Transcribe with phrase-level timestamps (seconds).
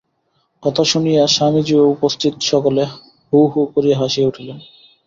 [0.63, 2.83] কথা শুনিয়া স্বামীজী ও উপস্থিত সকলে
[3.33, 4.57] হো হো করিয়া হাসিয়া উঠিলেন।